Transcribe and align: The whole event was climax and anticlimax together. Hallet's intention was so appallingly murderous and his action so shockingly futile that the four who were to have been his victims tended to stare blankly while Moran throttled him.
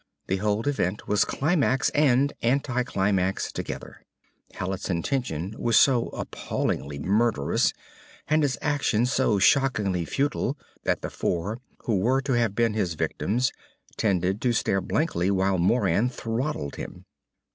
The 0.25 0.37
whole 0.37 0.67
event 0.67 1.07
was 1.07 1.23
climax 1.25 1.91
and 1.91 2.33
anticlimax 2.41 3.51
together. 3.51 4.01
Hallet's 4.55 4.89
intention 4.89 5.53
was 5.59 5.77
so 5.77 6.07
appallingly 6.07 6.97
murderous 6.97 7.71
and 8.27 8.41
his 8.41 8.57
action 8.63 9.05
so 9.05 9.37
shockingly 9.37 10.05
futile 10.05 10.57
that 10.85 11.03
the 11.03 11.11
four 11.11 11.59
who 11.85 11.99
were 11.99 12.19
to 12.19 12.33
have 12.33 12.55
been 12.55 12.73
his 12.73 12.95
victims 12.95 13.51
tended 13.95 14.41
to 14.41 14.53
stare 14.53 14.81
blankly 14.81 15.29
while 15.29 15.59
Moran 15.59 16.09
throttled 16.09 16.77
him. 16.77 17.05